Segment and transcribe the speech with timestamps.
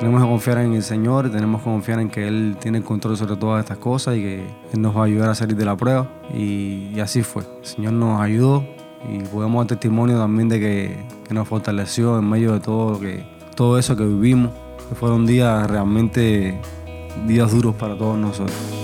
[0.00, 3.16] Tenemos que confiar en el Señor, tenemos que confiar en que Él tiene el control
[3.16, 5.76] sobre todas estas cosas y que Él nos va a ayudar a salir de la
[5.76, 6.08] prueba.
[6.34, 7.42] Y, así fue.
[7.60, 8.64] El Señor nos ayudó
[9.10, 10.96] y podemos dar testimonio también de que,
[11.26, 13.24] que nos fortaleció en medio de todo, que,
[13.56, 14.50] todo eso que vivimos,
[14.88, 16.60] que fueron días realmente
[17.26, 18.83] días duros para todos nosotros.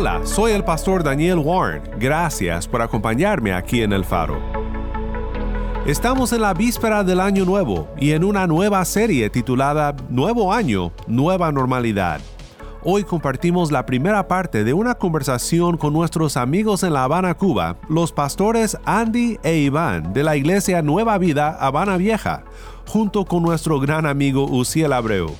[0.00, 1.82] Hola, soy el pastor Daniel Warren.
[1.98, 4.40] Gracias por acompañarme aquí en El Faro.
[5.88, 10.92] Estamos en la víspera del año nuevo y en una nueva serie titulada Nuevo Año,
[11.08, 12.20] Nueva Normalidad.
[12.84, 17.78] Hoy compartimos la primera parte de una conversación con nuestros amigos en La Habana, Cuba,
[17.88, 22.44] los pastores Andy e Iván de la iglesia Nueva Vida Habana Vieja,
[22.86, 25.34] junto con nuestro gran amigo Uciel Abreu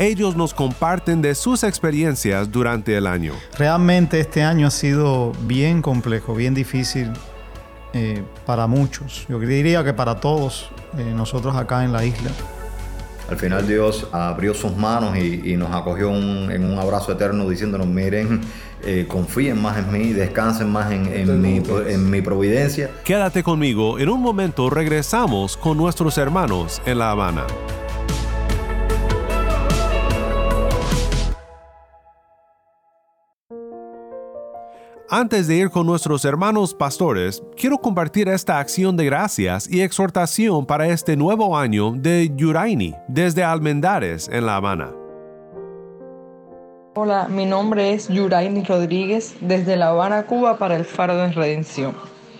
[0.00, 3.34] ellos nos comparten de sus experiencias durante el año.
[3.58, 7.12] Realmente este año ha sido bien complejo, bien difícil
[7.92, 9.26] eh, para muchos.
[9.28, 12.30] Yo diría que para todos eh, nosotros acá en la isla.
[13.28, 18.40] Al final Dios abrió sus manos y, nos acogió en un abrazo eterno diciéndonos, miren,
[18.82, 22.90] eh, confíen más en mí, descansen más en, mi, en mi providencia.
[23.04, 27.44] Quédate conmigo, en un momento regresamos con nuestros hermanos en La Habana.
[35.12, 40.64] Antes de ir con nuestros hermanos pastores, quiero compartir esta acción de gracias y exhortación
[40.64, 44.92] para este nuevo año de Yuraini desde Almendares en La Habana.
[46.94, 51.92] Hola, mi nombre es Yuraini Rodríguez desde La Habana, Cuba para el Faro de Redención.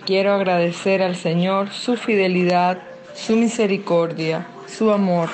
[0.05, 2.77] Quiero agradecer al Señor su fidelidad,
[3.13, 5.27] su misericordia, su amor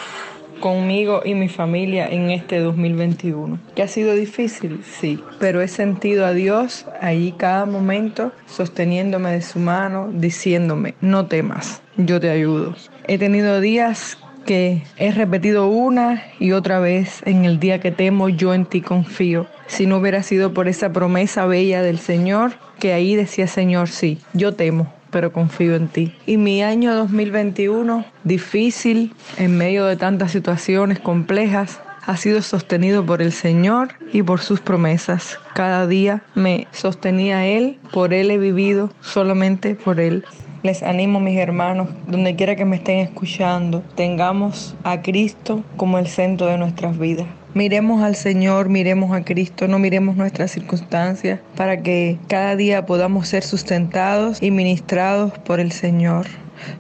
[0.60, 3.60] conmigo y mi familia en este 2021.
[3.76, 4.82] ¿Que ha sido difícil?
[4.84, 11.28] Sí, pero he sentido a Dios allí cada momento sosteniéndome de su mano, diciéndome, no
[11.28, 12.76] temas, yo te ayudo.
[13.08, 18.30] He tenido días que he repetido una y otra vez en el día que temo,
[18.30, 19.46] yo en ti confío.
[19.68, 24.20] Si no hubiera sido por esa promesa bella del Señor, que ahí decía Señor, sí,
[24.34, 26.14] yo temo, pero confío en ti.
[26.26, 33.22] Y mi año 2021, difícil, en medio de tantas situaciones complejas, ha sido sostenido por
[33.22, 35.40] el Señor y por sus promesas.
[35.54, 40.24] Cada día me sostenía Él, por Él he vivido, solamente por Él.
[40.64, 46.08] Les animo, mis hermanos, donde quiera que me estén escuchando, tengamos a Cristo como el
[46.08, 47.28] centro de nuestras vidas.
[47.58, 53.30] Miremos al Señor, miremos a Cristo, no miremos nuestras circunstancias, para que cada día podamos
[53.30, 56.28] ser sustentados y ministrados por el Señor.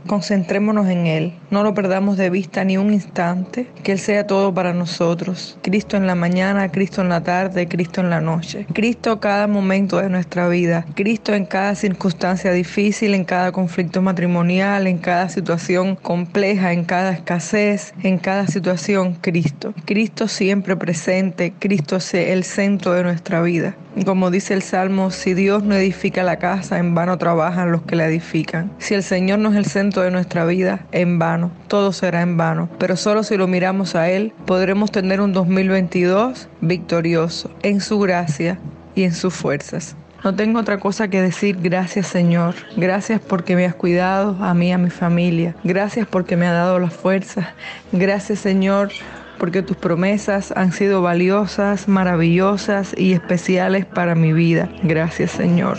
[0.07, 4.53] Concentrémonos en Él, no lo perdamos de vista ni un instante, que Él sea todo
[4.53, 5.57] para nosotros.
[5.61, 8.65] Cristo en la mañana, Cristo en la tarde, Cristo en la noche.
[8.73, 14.87] Cristo cada momento de nuestra vida, Cristo en cada circunstancia difícil, en cada conflicto matrimonial,
[14.87, 19.73] en cada situación compleja, en cada escasez, en cada situación, Cristo.
[19.85, 23.75] Cristo siempre presente, Cristo sea el centro de nuestra vida.
[24.05, 27.95] Como dice el Salmo, si Dios no edifica la casa, en vano trabajan los que
[27.95, 28.71] la edifican.
[28.77, 32.37] Si el Señor no es el centro de nuestra vida, en vano, todo será en
[32.37, 32.69] vano.
[32.79, 38.59] Pero solo si lo miramos a Él, podremos tener un 2022 victorioso, en su gracia
[38.95, 39.95] y en sus fuerzas.
[40.23, 42.55] No tengo otra cosa que decir, gracias Señor.
[42.75, 45.55] Gracias porque me has cuidado a mí a mi familia.
[45.63, 47.53] Gracias porque me ha dado la fuerza.
[47.91, 48.89] Gracias Señor
[49.37, 54.69] porque tus promesas han sido valiosas, maravillosas y especiales para mi vida.
[54.83, 55.77] Gracias Señor.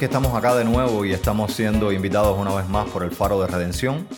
[0.00, 3.38] Que estamos acá de nuevo y estamos siendo invitados una vez más por el Faro
[3.38, 4.08] de Redención.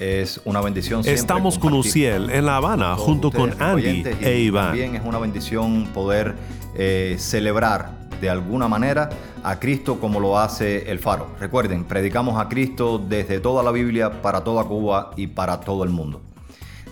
[0.00, 1.02] Es una bendición.
[1.04, 4.70] Estamos con Uciel en La Habana junto con Andy e Iván.
[4.70, 6.34] También es una bendición poder
[6.74, 9.10] eh, celebrar de alguna manera
[9.44, 11.28] a Cristo como lo hace el Faro.
[11.38, 15.90] Recuerden, predicamos a Cristo desde toda la Biblia, para toda Cuba y para todo el
[15.90, 16.20] mundo.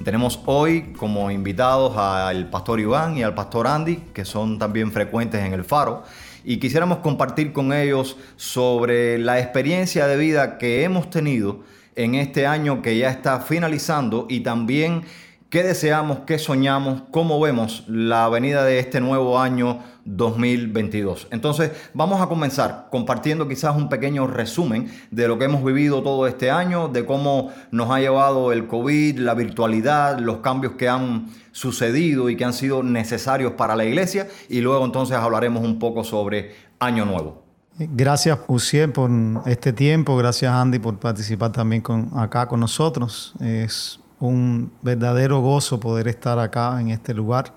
[0.04, 5.44] Tenemos hoy como invitados al pastor Iván y al pastor Andy, que son también frecuentes
[5.44, 6.04] en el faro,
[6.46, 11.64] y quisiéramos compartir con ellos sobre la experiencia de vida que hemos tenido
[11.96, 15.02] en este año que ya está finalizando y también
[15.50, 21.28] qué deseamos, qué soñamos, cómo vemos la venida de este nuevo año 2022.
[21.30, 26.26] Entonces vamos a comenzar compartiendo quizás un pequeño resumen de lo que hemos vivido todo
[26.26, 31.28] este año, de cómo nos ha llevado el COVID, la virtualidad, los cambios que han
[31.52, 36.04] sucedido y que han sido necesarios para la iglesia y luego entonces hablaremos un poco
[36.04, 37.42] sobre Año Nuevo.
[37.78, 39.10] Gracias, Uciel, por
[39.44, 40.16] este tiempo.
[40.16, 43.34] Gracias, Andy, por participar también con, acá con nosotros.
[43.38, 47.54] Es un verdadero gozo poder estar acá en este lugar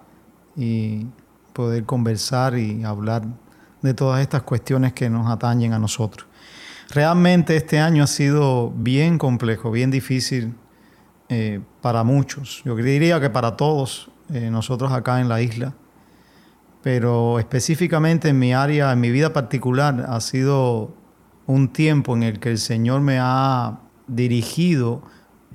[0.55, 1.05] y
[1.53, 3.23] poder conversar y hablar
[3.81, 6.27] de todas estas cuestiones que nos atañen a nosotros.
[6.89, 10.55] Realmente este año ha sido bien complejo, bien difícil
[11.29, 12.61] eh, para muchos.
[12.65, 15.73] Yo diría que para todos eh, nosotros acá en la isla
[16.81, 20.93] pero específicamente en mi área, en mi vida particular, ha sido
[21.45, 25.01] un tiempo en el que el Señor me ha dirigido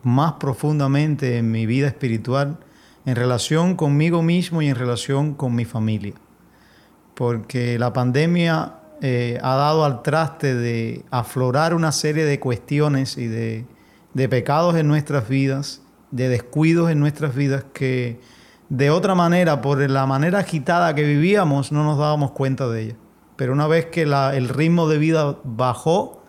[0.04, 2.58] más profundamente en mi vida espiritual
[3.06, 6.14] en relación conmigo mismo y en relación con mi familia.
[7.14, 13.26] Porque la pandemia eh, ha dado al traste de aflorar una serie de cuestiones y
[13.26, 13.66] de,
[14.14, 18.20] de pecados en nuestras vidas, de descuidos en nuestras vidas que
[18.68, 22.96] de otra manera, por la manera agitada que vivíamos, no nos dábamos cuenta de ella.
[23.36, 26.22] Pero una vez que el ritmo de vida bajó,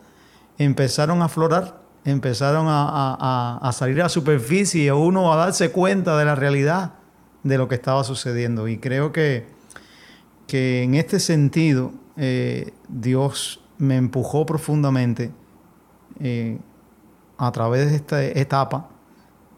[0.58, 6.18] empezaron a aflorar, empezaron a, salir a la superficie y a uno a darse cuenta
[6.18, 6.94] de la realidad
[7.44, 8.68] de lo que estaba sucediendo.
[8.68, 9.48] Y creo que,
[10.48, 15.32] que en este sentido eh, Dios me empujó profundamente
[16.20, 16.60] eh,
[17.38, 18.88] a través de esta etapa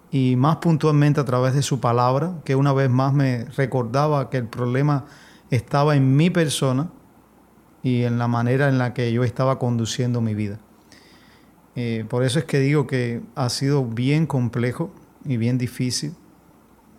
[0.10, 4.38] y más puntualmente a través de su palabra, que una vez más me recordaba que
[4.38, 5.06] el problema
[5.52, 6.90] estaba en mi persona
[7.84, 10.60] y en la manera en la que yo estaba conduciendo mi vida.
[11.80, 14.90] Eh, por eso es que digo que ha sido bien complejo
[15.24, 16.16] y bien difícil.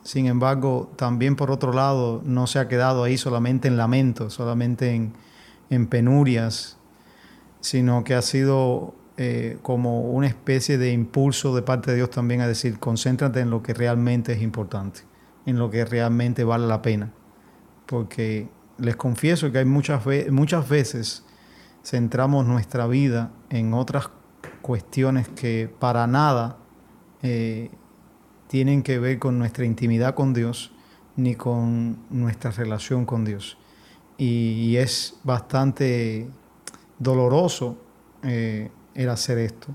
[0.04, 4.94] Sin embargo, también por otro lado, no se ha quedado ahí solamente en lamentos, solamente
[4.94, 5.14] en,
[5.68, 6.78] en penurias,
[7.60, 12.40] sino que ha sido eh, como una especie de impulso de parte de Dios también
[12.40, 15.00] a decir, concéntrate en lo que realmente es importante,
[15.44, 17.12] en lo que realmente vale la pena.
[17.86, 18.48] Porque
[18.78, 21.24] les confieso que hay muchas, muchas veces
[21.82, 24.08] centramos nuestra vida en otras
[24.68, 26.58] cuestiones que para nada
[27.22, 27.70] eh,
[28.48, 30.72] tienen que ver con nuestra intimidad con Dios
[31.16, 33.56] ni con nuestra relación con Dios.
[34.18, 36.28] Y, es bastante
[36.98, 37.78] doloroso
[38.22, 39.68] eh, el hacer esto.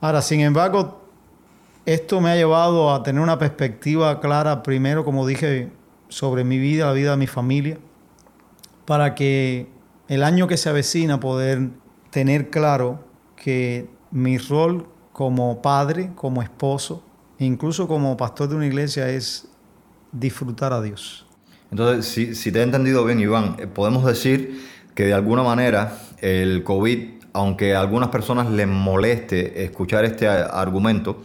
[0.00, 1.02] Ahora, sin embargo,
[1.84, 5.72] esto me ha llevado a tener una perspectiva clara, primero, como dije,
[6.08, 7.78] sobre mi vida, la vida de mi familia,
[8.84, 9.66] para que
[10.06, 11.70] el año que se avecina poder
[12.10, 13.07] tener claro
[13.42, 17.02] que mi rol como padre, como esposo,
[17.38, 19.48] e incluso como pastor de una iglesia es
[20.12, 21.26] disfrutar a Dios.
[21.70, 26.64] Entonces, si, te he entendido bien, Iván, eh, podemos decir que de alguna manera el
[26.64, 31.22] COVID aunque a algunas personas les moleste escuchar este argumento,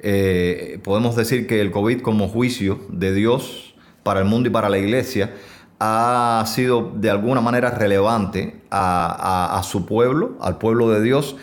[0.00, 4.68] eh, podemos decir que el COVID como juicio de Dios para el mundo y para
[4.68, 5.32] la iglesia
[5.80, 11.36] ha sido de alguna manera relevante a, su pueblo, al pueblo de Dios,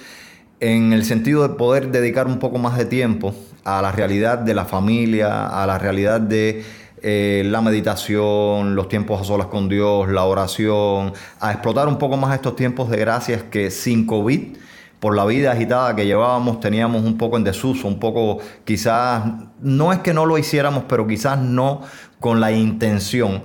[0.59, 3.33] en el sentido de poder dedicar un poco más de tiempo
[3.63, 6.63] a la realidad de la familia, a la realidad de
[7.01, 12.15] eh, la meditación, los tiempos a solas con Dios, la oración, a explotar un poco
[12.17, 14.57] más estos tiempos de gracias que sin COVID,
[14.99, 19.23] por la vida agitada que llevábamos, teníamos un poco en desuso, un poco quizás,
[19.59, 21.81] no es que no lo hiciéramos, pero quizás no
[22.19, 23.41] con la intención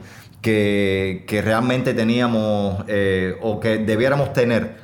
[0.46, 4.76] que, realmente teníamos eh, o que debiéramos tener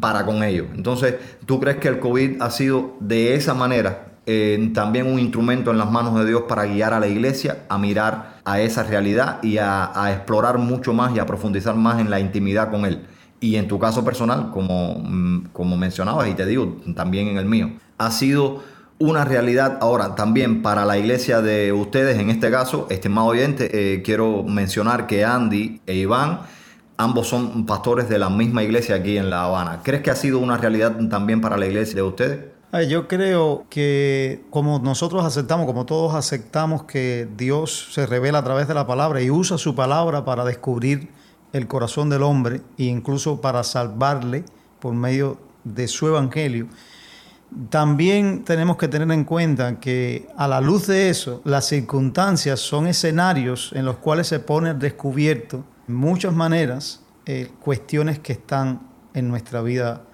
[0.00, 0.66] para con ello.
[0.74, 1.14] Entonces,
[1.46, 4.06] ¿tú crees que el COVID ha sido de esa manera
[4.74, 8.36] también un instrumento en las manos de Dios para guiar a la iglesia a mirar
[8.44, 12.70] a esa realidad y a, explorar mucho más y a profundizar más en la intimidad
[12.70, 13.02] con Él.
[13.40, 17.46] Y en tu caso personal, como, mm, como mencionabas y te digo, también en el
[17.46, 18.62] mío, ha sido
[19.00, 24.02] una realidad ahora también para la iglesia de ustedes, en este caso, estimado oyente, eh,
[24.02, 26.40] quiero mencionar que Andy e Iván,
[26.98, 29.80] ambos son pastores de la misma iglesia aquí en La Habana.
[29.82, 32.40] ¿Crees que ha sido una realidad también para la iglesia de ustedes?
[32.88, 38.68] Yo creo que como nosotros aceptamos, como todos aceptamos que Dios se revela a través
[38.68, 41.08] de la palabra y usa su palabra para descubrir
[41.54, 44.44] el corazón del hombre e incluso para salvarle
[44.78, 46.68] por medio de su evangelio,
[47.68, 52.86] también tenemos que tener en cuenta que a la luz de eso, las circunstancias son
[52.86, 59.28] escenarios en los cuales se pone descubierto en muchas maneras eh, cuestiones que están en
[59.28, 60.04] nuestra vida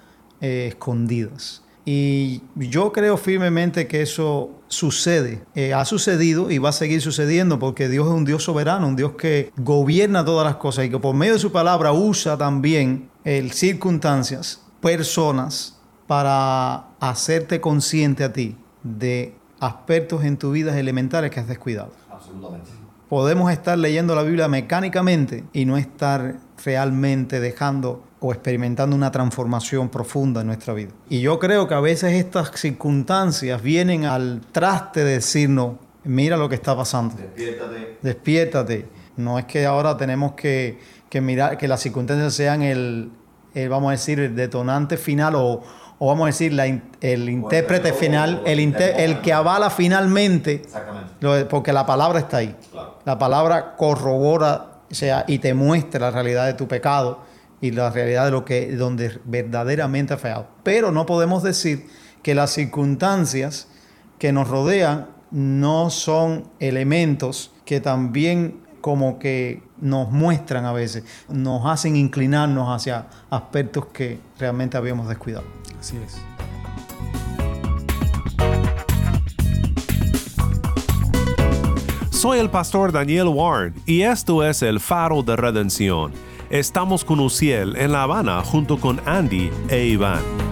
[0.40, 1.62] eh, escondidas.
[1.84, 7.60] Y yo creo firmemente que eso sucede, eh, ha sucedido y va a seguir sucediendo
[7.60, 10.98] porque Dios es un Dios soberano, un Dios que gobierna todas las cosas y que
[10.98, 15.75] por medio de su palabra usa también el circunstancias, personas,
[16.06, 21.90] para hacerte consciente a ti de aspectos en tu vida elementales que has descuidado.
[22.10, 22.70] Absolutamente.
[23.08, 29.88] Podemos estar leyendo la Biblia mecánicamente y no estar realmente dejando o experimentando una transformación
[29.88, 30.90] profunda en nuestra vida.
[31.08, 36.48] Y yo creo que a veces estas circunstancias vienen al traste de decirnos, mira lo
[36.48, 37.14] que está pasando.
[37.14, 37.98] Despiértate.
[38.02, 38.88] Despiértate.
[39.16, 43.10] No es que ahora tenemos que, que mirar, que las circunstancias sean el,
[43.54, 45.62] el, vamos a decir, el detonante final o,
[45.98, 50.62] o vamos a decir, la, el intérprete final, el, inter, el que avala finalmente,
[51.20, 52.54] lo, porque la palabra está ahí.
[52.70, 52.98] Claro.
[53.04, 57.20] La palabra corrobora o sea, y te muestra la realidad de tu pecado
[57.60, 60.48] y la realidad de lo que donde verdaderamente ha fallado.
[60.62, 61.86] Pero no podemos decir
[62.22, 63.68] que las circunstancias
[64.18, 71.66] que nos rodean no son elementos que también como que nos muestran a veces, nos
[71.66, 75.44] hacen inclinarnos hacia aspectos que realmente habíamos descuidado.
[75.78, 76.20] Así es.
[82.10, 86.12] Soy el pastor Daniel Warren y esto es el faro de redención.
[86.50, 90.45] Estamos con Uciel en La Habana junto con Andy e Iván.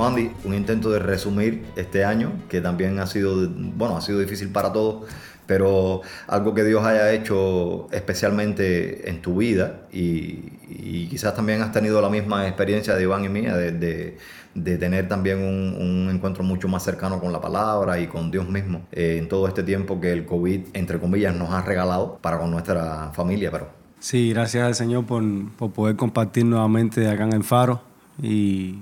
[0.00, 4.18] Bueno, Andy, un intento de resumir este año, que también ha sido, bueno, ha sido
[4.18, 5.06] difícil para todos,
[5.44, 11.70] pero algo que Dios haya hecho especialmente en tu vida y, y quizás también has
[11.70, 14.16] tenido la misma experiencia de Iván y mía, de, de,
[14.54, 18.48] de tener también un, un, encuentro mucho más cercano con la palabra y con Dios
[18.48, 22.38] mismo eh, en todo este tiempo que el COVID, entre comillas, nos ha regalado para
[22.38, 23.50] con nuestra familia.
[23.50, 23.68] Pero...
[23.98, 25.22] Sí, gracias al Señor por,
[25.58, 27.82] por poder compartir nuevamente acá en el Faro
[28.22, 28.78] y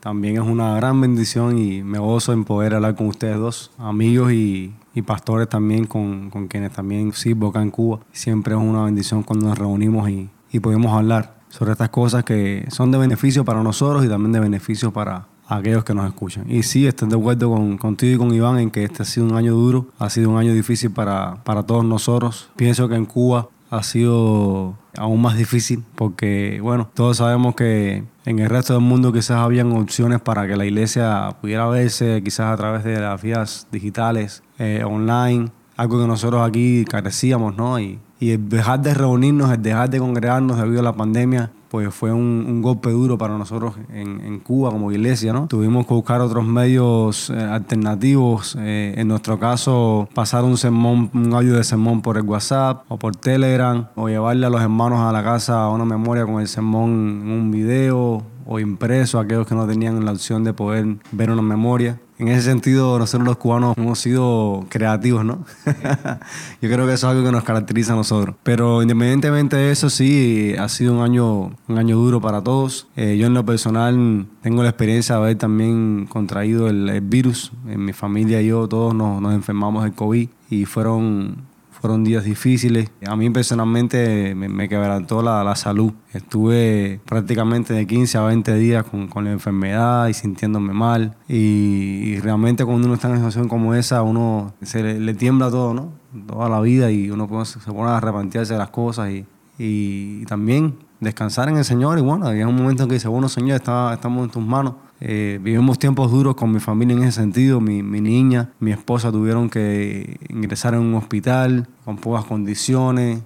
[0.00, 4.32] también es una gran bendición y me gozo en poder hablar con ustedes dos, amigos
[4.32, 8.00] y, y pastores también con, con, quienes también sirvo acá en Cuba.
[8.12, 12.66] Siempre es una bendición cuando nos reunimos y, y podemos hablar sobre estas cosas que
[12.70, 16.44] son de beneficio para nosotros y también de beneficio para aquellos que nos escuchan.
[16.48, 19.26] Y sí, estoy de acuerdo con, contigo y con Iván en que este ha sido
[19.26, 22.50] un año duro, ha sido un año difícil para, para todos nosotros.
[22.56, 28.38] Pienso que en Cuba ha sido aún más difícil porque, bueno, todos sabemos que en
[28.38, 32.56] el resto del mundo quizás habían opciones para que la iglesia pudiera verse quizás a
[32.56, 37.80] través de las vías digitales, eh, online, algo que nosotros aquí carecíamos, ¿no?
[37.80, 41.94] Y, y el dejar de reunirnos, el dejar de congregarnos debido a la pandemia, pues
[41.94, 45.46] fue un, golpe duro para nosotros en, Cuba como iglesia, ¿no?
[45.46, 48.56] Tuvimos que buscar otros medios eh, alternativos.
[48.58, 52.98] Eh, en nuestro caso, pasar un sermón, un audio de sermón por el WhatsApp o
[52.98, 57.22] por Telegram, o llevarle a los hermanos a la casa una memoria con el sermón
[57.22, 61.42] en un video o impreso aquellos que no tenían la opción de poder ver una
[61.42, 62.00] memoria.
[62.20, 65.46] En ese sentido, nosotros los cubanos hemos sido creativos, ¿no?
[66.60, 68.36] Yo creo que eso es algo que nos caracteriza a nosotros.
[68.42, 72.88] Pero independientemente de eso, sí, ha sido un año, un año duro para todos.
[72.94, 77.52] Eh, yo en lo personal tengo la experiencia de haber también contraído el, el virus.
[77.66, 81.49] En mi familia y yo todos nos, nos enfermamos del COVID y fueron
[81.80, 82.90] fueron días difíciles.
[83.06, 85.92] A mí personalmente me, quebrantó la, la, salud.
[86.12, 91.16] Estuve prácticamente de 15 a 20 días con, con la enfermedad y sintiéndome mal.
[91.28, 95.50] Y, realmente cuando uno está en una situación como esa, uno se le, le tiembla
[95.50, 95.92] todo, ¿no?
[96.26, 99.24] Toda la vida y uno se pone a arrepentirse de las cosas y,
[99.58, 101.98] y, también descansar en el Señor.
[101.98, 104.74] Y bueno, había un momento en que dice, bueno, Señor, está, estamos en tus manos.
[105.00, 107.60] Eh, vivimos tiempos duros con mi familia en ese sentido.
[107.60, 113.22] Mi, mi, niña, mi esposa tuvieron que ingresar en un hospital con pocas condiciones.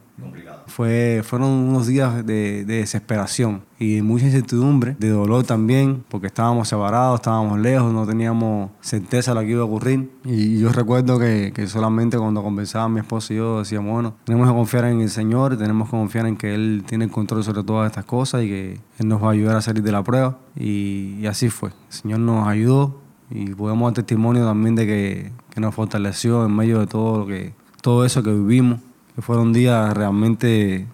[0.66, 6.68] Fue, fueron unos días de, de, desesperación y mucha incertidumbre, de dolor también, porque estábamos
[6.68, 10.11] separados, estábamos lejos, no teníamos certeza de lo que iba a ocurrir.
[10.25, 14.49] Y yo recuerdo que, que solamente cuando conversaba mi esposa y yo decíamos, bueno, tenemos
[14.49, 17.64] que confiar en el Señor, tenemos que confiar en que Él tiene el control sobre
[17.64, 20.38] todas estas cosas y que Él nos va a ayudar a salir de la prueba.
[20.56, 21.71] Y, y así fue.
[21.71, 26.54] El Señor nos ayudó y podemos dar testimonio también de que, que nos fortaleció en
[26.54, 28.80] medio de todo, lo que, todo eso que vivimos
[29.14, 30.87] que fueron días realmente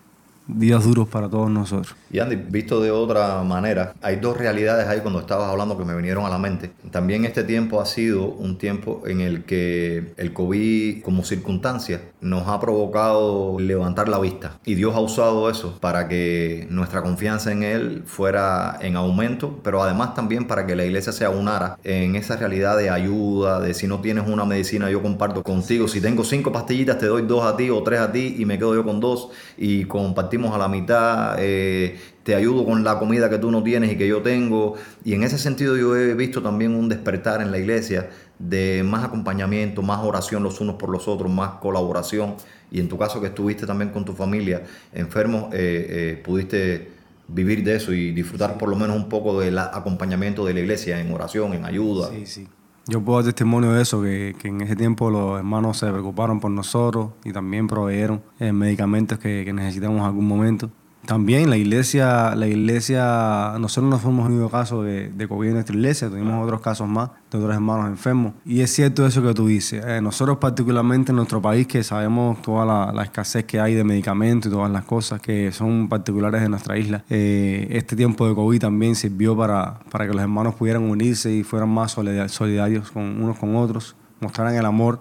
[0.47, 2.00] días duros para todos nosotros.
[2.13, 5.95] Y Andy, visto de otra manera, hay dos realidades ahí cuando estabas hablando que me
[5.95, 6.73] vinieron a la mente.
[6.91, 12.49] También este tiempo ha sido un tiempo en el que el COVID como circunstancia nos
[12.49, 14.59] ha provocado levantar la vista.
[14.65, 19.81] Y Dios ha usado eso para que nuestra confianza en Él fuera en aumento, pero
[19.81, 23.87] además también para que la iglesia se aunara en esa realidad de ayuda, de si
[23.87, 27.57] no tienes una medicina yo comparto contigo, si tengo cinco pastillitas te doy dos a
[27.57, 30.67] ti o tres a ti y me quedo yo con dos y compartimos a la
[30.67, 31.37] mitad.
[31.39, 34.75] Eh, te ayudo con la comida que tú no tienes y que yo tengo.
[35.05, 39.05] Y en ese sentido yo he visto también un despertar en la iglesia de más
[39.05, 42.35] acompañamiento, más oración los unos por los otros, más colaboración.
[42.71, 47.63] Y en tu caso que estuviste también con tu familia enfermo, eh, eh, pudiste vivir
[47.65, 51.13] de eso y disfrutar por lo menos un poco del acompañamiento de la iglesia en
[51.13, 52.11] oración, en ayuda.
[52.11, 52.49] Sí, sí.
[52.87, 56.41] Yo puedo dar testimonio de eso, que, que, en ese tiempo los hermanos se preocuparon
[56.41, 60.71] por nosotros y también proveyeron eh, medicamentos que, que necesitamos en algún momento.
[61.07, 65.55] También la iglesia, la iglesia, nosotros no fuimos el único caso de, de, COVID en
[65.55, 68.35] nuestra iglesia, tuvimos otros casos más de otros hermanos enfermos.
[68.45, 69.83] Y es cierto eso que tú dices.
[69.85, 73.83] Eh, nosotros particularmente en nuestro país, que sabemos toda la, la, escasez que hay de
[73.83, 78.35] medicamentos y todas las cosas que son particulares de nuestra isla, eh, este tiempo de
[78.35, 83.23] COVID también sirvió para, para que los hermanos pudieran unirse y fueran más solidarios con
[83.23, 85.01] unos con otros, mostraran el amor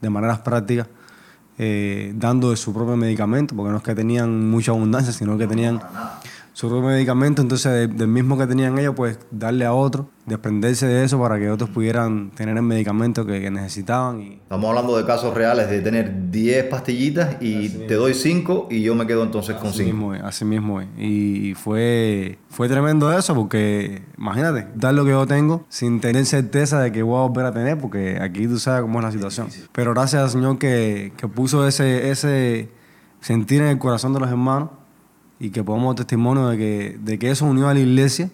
[0.00, 0.88] de maneras prácticas
[1.58, 5.46] eh, dando de su propio medicamento, porque no es que tenían mucha abundancia, sino que
[5.46, 5.80] tenían
[6.56, 11.04] su propio medicamento, entonces del mismo que tenían ellos, pues darle a otro, desprenderse de
[11.04, 14.22] eso para que otros pudieran tener el medicamento que, necesitaban.
[14.22, 14.32] Y...
[14.36, 18.94] Estamos hablando de casos reales de tener 10 pastillitas y te doy 5 y yo
[18.94, 20.14] me quedo entonces con 5.
[20.24, 20.88] Así mismo es.
[20.96, 26.80] Y fue, fue tremendo eso porque, imagínate, dar lo que yo tengo sin tener certeza
[26.80, 29.48] de que voy a volver a tener, porque aquí tú sabes cómo es la situación.
[29.72, 32.70] Pero gracias al Señor que, que puso ese, ese
[33.20, 34.70] sentir en el corazón de los hermanos
[35.38, 38.30] y que podamos dar testimonio de que, de que eso unió a la iglesia.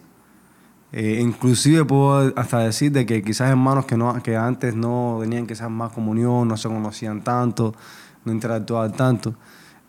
[0.91, 5.47] Eh, inclusive puedo hasta decir de que quizás hermanos que, no, que antes no tenían
[5.47, 7.73] quizás más comunión, no se conocían tanto,
[8.25, 9.33] no interactuaban tanto,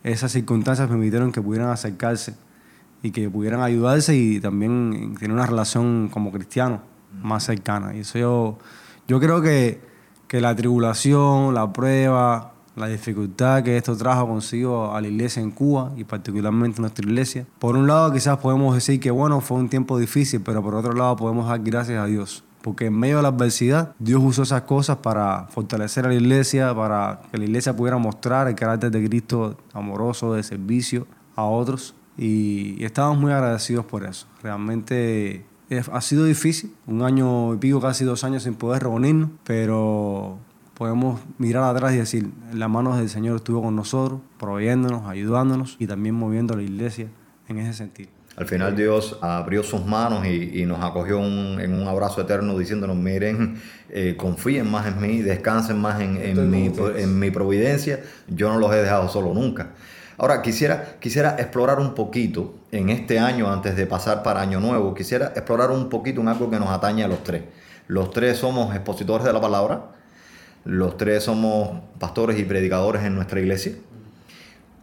[0.03, 2.35] esas circunstancias permitieron que pudieran acercarse
[3.03, 6.79] y que pudieran ayudarse y también tener una relación como cristianos
[7.21, 7.95] más cercana.
[7.95, 8.57] Y eso yo,
[9.07, 9.79] yo creo que,
[10.27, 15.51] que la tribulación, la prueba, la dificultad que esto trajo consigo a la iglesia en
[15.51, 17.45] Cuba y particularmente nuestra iglesia.
[17.59, 20.93] Por un lado quizás podemos decir que bueno, fue un tiempo difícil, pero por otro
[20.93, 22.43] lado podemos dar gracias a Dios.
[22.61, 26.73] Porque en medio de la adversidad, Dios usó esas cosas para fortalecer a la iglesia,
[26.73, 31.93] para que la iglesia pudiera mostrar el carácter de Cristo amoroso, de servicio a otros.
[32.17, 34.25] Y, estamos muy agradecidos por eso.
[34.41, 35.45] Realmente
[35.91, 40.39] ha sido difícil, un año y pico, casi dos años sin poder reunirnos, pero
[40.75, 45.87] podemos mirar atrás y decir, la mano del Señor estuvo con nosotros, proveyéndonos, ayudándonos y
[45.87, 47.07] también moviendo a la iglesia
[47.47, 48.09] en ese sentido.
[48.35, 53.61] Al final Dios abrió sus manos y, nos acogió en un abrazo eterno diciéndonos, miren,
[53.89, 58.59] eh, confíen más en mí, descansen más en, en, mi, en, mi, providencia, yo no
[58.59, 59.69] los he dejado solo nunca.
[60.17, 64.93] Ahora, quisiera, quisiera explorar un poquito en este año, antes de pasar para Año Nuevo,
[64.93, 67.43] quisiera explorar un poquito en algo que nos atañe a los tres.
[67.87, 69.91] Los tres somos expositores de la palabra,
[70.65, 73.73] los tres somos pastores y predicadores en nuestra iglesia.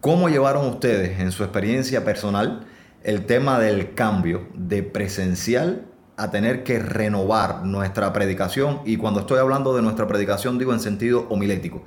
[0.01, 2.67] ¿Cómo llevaron ustedes en su experiencia personal
[3.03, 5.85] el tema del cambio de presencial
[6.17, 8.81] a tener que renovar nuestra predicación?
[8.85, 11.83] Y cuando estoy hablando de nuestra predicación digo en sentido homilético,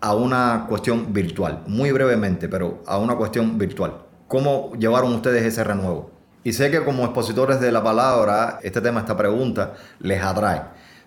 [0.00, 1.64] a una cuestión virtual.
[1.66, 4.04] Muy brevemente, pero a una cuestión virtual.
[4.26, 6.10] ¿Cómo llevaron ustedes ese renuevo?
[6.44, 10.62] Y sé que como expositores de la palabra, este tema, esta pregunta, les atrae.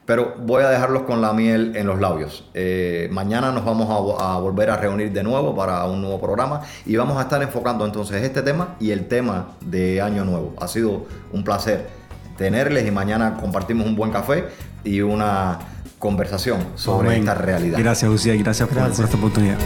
[0.08, 2.46] Pero voy a dejarlos con la miel en los labios.
[2.54, 3.89] Eh, mañana nos vamos
[4.22, 7.86] a, volver a reunir de nuevo para un nuevo programa y vamos a estar enfocando
[7.86, 10.54] entonces este tema y el tema de Año Nuevo.
[10.62, 11.89] Ha sido un placer
[12.38, 14.46] tenerles y mañana compartimos un buen café
[14.86, 15.60] y una
[16.00, 17.78] conversación sobre esta realidad.
[17.78, 18.96] Gracias, Lucía, gracias, gracias.
[18.96, 19.58] por esta oportunidad.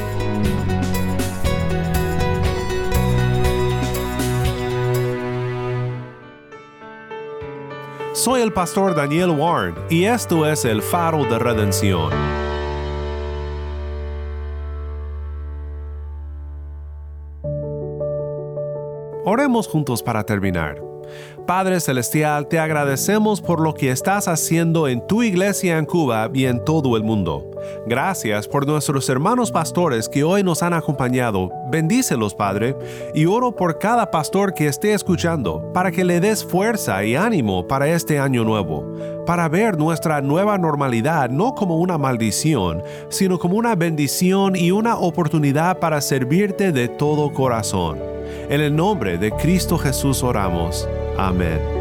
[8.23, 12.11] Soy el pastor Daniel Warren y esto es el faro de redención.
[19.25, 20.90] Oremos juntos para terminar.
[21.45, 26.45] Padre Celestial, te agradecemos por lo que estás haciendo en tu iglesia en Cuba y
[26.45, 27.51] en todo el mundo.
[27.85, 31.51] Gracias por nuestros hermanos pastores que hoy nos han acompañado.
[31.69, 32.75] Bendícelos, Padre,
[33.13, 37.67] y oro por cada pastor que esté escuchando, para que le des fuerza y ánimo
[37.67, 38.85] para este año nuevo,
[39.25, 44.97] para ver nuestra nueva normalidad no como una maldición, sino como una bendición y una
[44.97, 48.20] oportunidad para servirte de todo corazón.
[48.49, 50.87] En el nombre de Cristo Jesús oramos.
[51.17, 51.80] Amén.